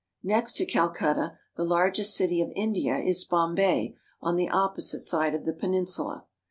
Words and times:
Next 0.23 0.53
to 0.53 0.65
Calcutta, 0.65 1.37
the 1.55 1.63
largest 1.63 2.15
city 2.15 2.41
of 2.41 2.49
India 2.55 2.97
is 2.97 3.23
Bombay 3.23 3.97
on 4.19 4.35
the 4.35 4.49
opposite 4.49 5.01
side 5.01 5.35
of 5.35 5.45
the 5.45 5.53
peninsula. 5.53 6.25